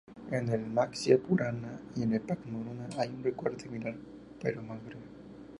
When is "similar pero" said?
3.65-4.63